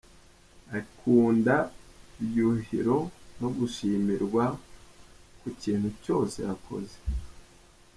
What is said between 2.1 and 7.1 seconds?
ibyuhiro no gushimirwa ku kintu cyose yakoze.